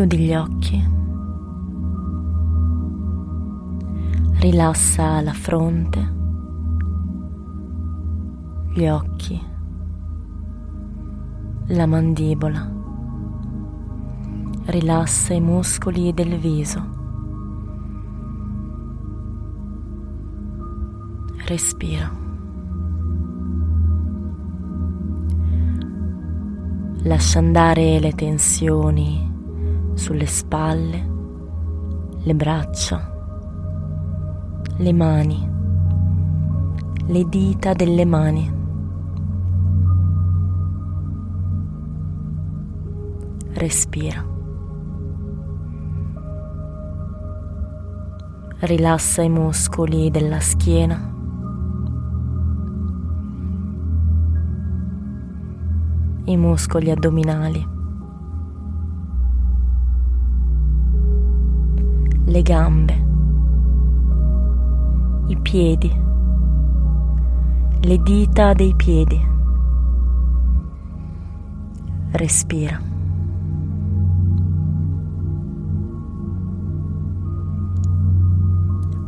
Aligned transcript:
Chiudi 0.00 0.16
gli 0.16 0.34
occhi. 0.34 0.88
Rilassa 4.40 5.20
la 5.20 5.34
fronte, 5.34 6.14
gli 8.72 8.86
occhi, 8.86 9.38
la 11.66 11.84
mandibola. 11.84 12.66
Rilassa 14.64 15.34
i 15.34 15.40
muscoli 15.42 16.14
del 16.14 16.38
viso. 16.38 16.82
Respira. 21.44 22.10
Lascia 27.02 27.38
andare 27.38 28.00
le 28.00 28.12
tensioni 28.12 29.29
sulle 29.94 30.26
spalle, 30.26 31.08
le 32.22 32.34
braccia, 32.34 33.12
le 34.76 34.92
mani, 34.92 35.48
le 37.06 37.24
dita 37.28 37.72
delle 37.72 38.04
mani. 38.04 38.58
Respira. 43.52 44.24
Rilassa 48.60 49.22
i 49.22 49.28
muscoli 49.28 50.10
della 50.10 50.40
schiena. 50.40 51.12
I 56.24 56.36
muscoli 56.36 56.90
addominali. 56.90 57.78
Le 62.30 62.42
gambe, 62.42 63.04
i 65.26 65.36
piedi, 65.36 65.92
le 67.80 68.02
dita 68.02 68.52
dei 68.52 68.72
piedi. 68.76 69.28
Respira. 72.12 72.80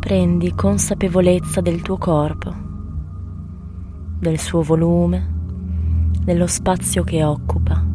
Prendi 0.00 0.52
consapevolezza 0.56 1.60
del 1.60 1.80
tuo 1.80 1.98
corpo, 1.98 2.52
del 4.18 4.40
suo 4.40 4.62
volume, 4.62 5.30
dello 6.24 6.48
spazio 6.48 7.04
che 7.04 7.22
occupa. 7.22 7.91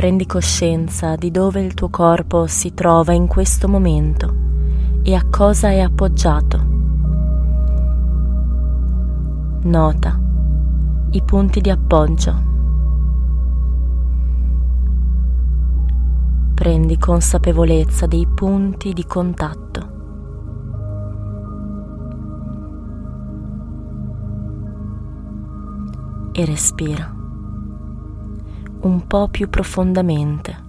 Prendi 0.00 0.24
coscienza 0.24 1.14
di 1.14 1.30
dove 1.30 1.60
il 1.60 1.74
tuo 1.74 1.90
corpo 1.90 2.46
si 2.46 2.72
trova 2.72 3.12
in 3.12 3.26
questo 3.26 3.68
momento 3.68 4.34
e 5.02 5.14
a 5.14 5.22
cosa 5.28 5.68
è 5.68 5.78
appoggiato. 5.80 6.58
Nota 9.64 10.18
i 11.10 11.22
punti 11.22 11.60
di 11.60 11.68
appoggio. 11.68 12.34
Prendi 16.54 16.96
consapevolezza 16.96 18.06
dei 18.06 18.26
punti 18.26 18.94
di 18.94 19.04
contatto. 19.04 19.88
E 26.32 26.44
respira 26.46 27.18
un 28.82 29.06
po' 29.06 29.28
più 29.28 29.48
profondamente. 29.48 30.68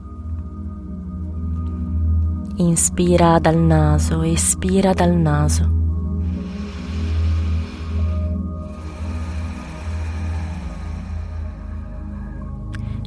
Inspira 2.56 3.40
dal 3.40 3.58
naso, 3.58 4.22
espira 4.22 4.94
dal 4.94 5.16
naso. 5.16 5.80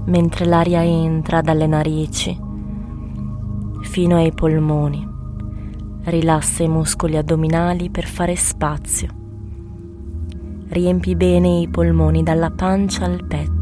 Mentre 0.06 0.44
l'aria 0.44 0.82
entra 0.84 1.40
dalle 1.40 1.66
narici 1.66 2.38
fino 3.80 4.16
ai 4.16 4.32
polmoni, 4.32 5.06
rilassa 6.04 6.62
i 6.62 6.68
muscoli 6.68 7.16
addominali 7.16 7.90
per 7.90 8.06
fare 8.06 8.34
spazio. 8.36 9.08
Riempi 10.68 11.14
bene 11.14 11.60
i 11.60 11.68
polmoni 11.68 12.22
dalla 12.22 12.50
pancia 12.50 13.04
al 13.04 13.24
petto. 13.24 13.53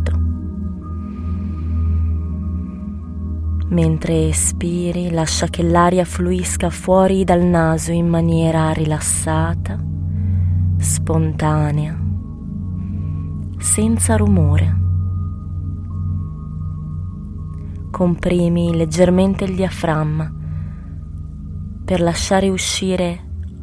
Mentre 3.73 4.29
espiri, 4.29 5.11
lascia 5.11 5.47
che 5.47 5.63
l'aria 5.63 6.05
fluisca 6.05 6.69
fuori 6.69 7.25
dal 7.25 7.43
naso 7.43 7.91
in 7.91 8.07
maniera 8.07 8.71
rilassata, 8.71 9.83
spontanea, 10.77 11.99
senza 13.57 14.17
rumore. 14.17 14.81
Comprimi 17.91 18.77
leggermente 18.77 19.45
il 19.45 19.55
diaframma 19.55 20.31
per 21.83 22.03
lasciare 22.03 22.51
uscire 22.51 23.21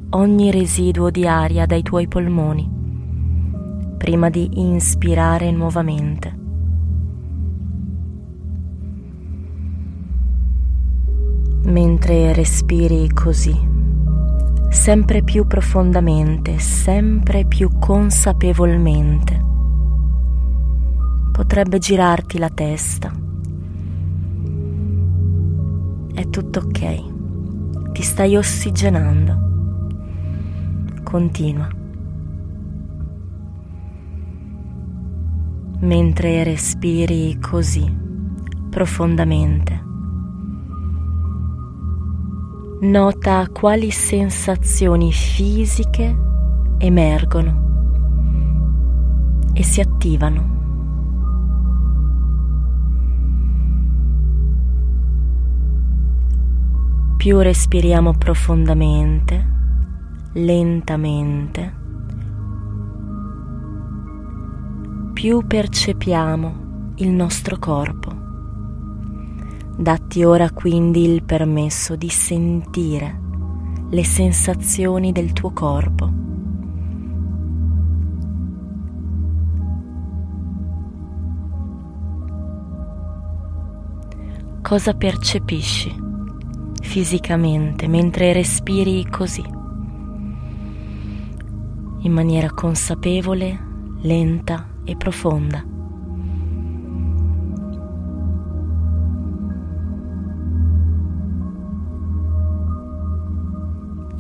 ogni 0.10 0.50
residuo 0.50 1.12
di 1.12 1.28
aria 1.28 1.68
dai 1.68 1.84
tuoi 1.84 2.08
polmoni 2.08 2.68
prima 4.00 4.32
di 4.32 4.50
inspirare 4.54 5.52
nuovamente. 5.52 6.39
Mentre 11.80 12.34
respiri 12.34 13.08
così, 13.08 13.58
sempre 14.70 15.24
più 15.24 15.48
profondamente, 15.48 16.60
sempre 16.60 17.46
più 17.46 17.70
consapevolmente. 17.80 19.46
Potrebbe 21.32 21.78
girarti 21.78 22.38
la 22.38 22.50
testa. 22.50 23.14
È 26.14 26.30
tutto 26.30 26.60
ok, 26.60 27.92
ti 27.94 28.02
stai 28.02 28.36
ossigenando. 28.36 29.48
Continua. 31.02 31.70
Mentre 35.80 36.44
respiri 36.44 37.40
così, 37.40 37.90
profondamente 38.70 39.88
Nota 42.82 43.46
quali 43.52 43.92
sensazioni 43.92 45.12
fisiche 45.12 46.18
emergono 46.78 47.68
e 49.52 49.64
si 49.64 49.82
attivano. 49.82 50.58
Più 57.18 57.40
respiriamo 57.40 58.14
profondamente, 58.14 59.46
lentamente, 60.36 61.76
più 65.12 65.46
percepiamo 65.46 66.94
il 66.96 67.10
nostro 67.10 67.58
corpo. 67.60 68.19
Datti 69.80 70.26
ora 70.26 70.52
quindi 70.52 71.10
il 71.10 71.24
permesso 71.24 71.96
di 71.96 72.10
sentire 72.10 73.18
le 73.90 74.04
sensazioni 74.04 75.14
del 75.14 75.32
tuo 75.32 75.52
corpo. 75.52 76.12
Cosa 84.62 84.94
percepisci 84.96 85.96
fisicamente 86.82 87.88
mentre 87.88 88.34
respiri 88.34 89.06
così, 89.10 89.46
in 92.00 92.12
maniera 92.12 92.52
consapevole, 92.52 93.58
lenta 94.02 94.68
e 94.84 94.98
profonda. 94.98 95.79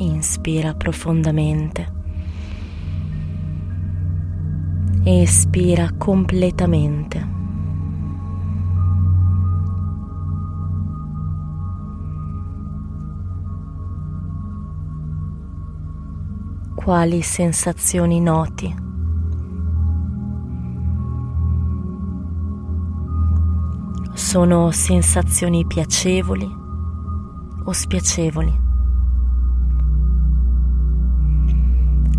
Inspira 0.02 0.74
profondamente. 0.76 1.92
Espira 5.04 5.92
completamente. 5.98 7.28
Quali 16.76 17.22
sensazioni 17.22 18.22
noti? 18.22 18.74
Sono 24.14 24.72
sensazioni 24.72 25.66
piacevoli 25.66 26.50
o 27.66 27.72
spiacevoli? 27.74 28.68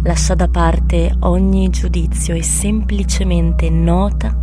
Lascia 0.02 0.34
da 0.34 0.48
parte 0.48 1.14
ogni 1.20 1.68
giudizio 1.68 2.34
e 2.34 2.42
semplicemente 2.42 3.68
nota 3.70 4.36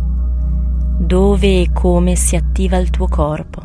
dove 0.98 1.62
e 1.62 1.70
come 1.72 2.14
si 2.16 2.36
attiva 2.36 2.76
il 2.76 2.90
tuo 2.90 3.08
corpo 3.08 3.60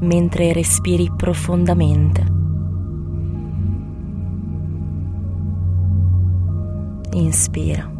mentre 0.00 0.52
respiri 0.52 1.10
profondamente. 1.16 2.32
Inspira 7.12 7.92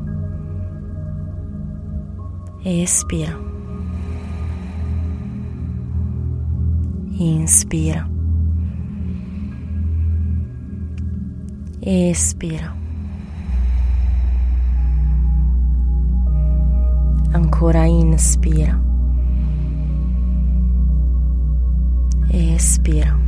espira. 2.64 3.38
Inspira 7.16 8.13
espira. 11.86 12.74
Ancora 17.32 17.84
inspira. 17.84 18.80
Espira. 22.30 23.18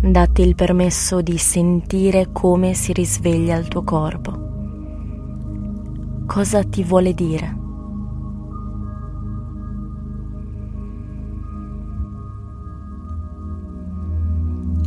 Datti 0.00 0.40
il 0.40 0.54
permesso 0.54 1.20
di 1.20 1.36
sentire 1.36 2.30
come 2.32 2.72
si 2.72 2.94
risveglia 2.94 3.58
il 3.58 3.68
tuo 3.68 3.82
corpo. 3.82 4.48
Cosa 6.24 6.64
ti 6.64 6.82
vuole 6.82 7.12
dire? 7.12 7.59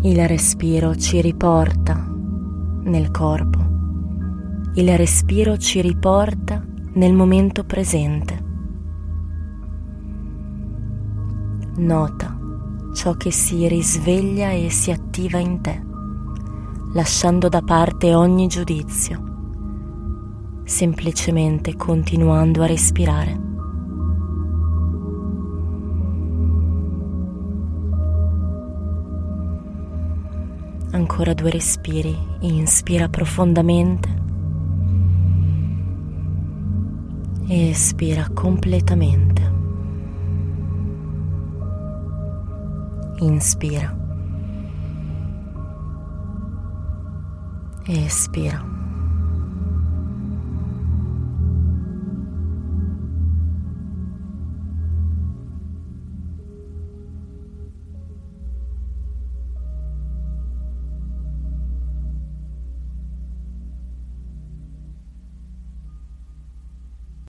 Il 0.06 0.28
respiro 0.28 0.98
ci 0.98 1.22
riporta 1.22 1.96
nel 1.96 3.10
corpo. 3.10 3.58
Il 4.74 4.98
respiro 4.98 5.56
ci 5.56 5.80
riporta 5.80 6.62
nel 6.96 7.14
momento 7.14 7.64
presente. 7.64 8.44
Nota 11.78 12.38
ciò 12.94 13.14
che 13.14 13.32
si 13.32 13.66
risveglia 13.70 14.52
e 14.52 14.70
si 14.70 14.92
attiva 14.92 15.38
in 15.38 15.62
te, 15.62 15.82
lasciando 16.92 17.48
da 17.48 17.62
parte 17.62 18.14
ogni 18.14 18.48
giudizio, 18.48 19.24
semplicemente 20.66 21.78
continuando 21.78 22.62
a 22.62 22.66
respirare. 22.66 23.53
Ancora 30.94 31.34
due 31.34 31.50
respiri, 31.50 32.16
inspira 32.42 33.10
profondamente 33.10 34.24
espira 37.50 38.30
completamente. 38.30 39.42
Inspira 43.20 43.96
espira. 47.88 48.73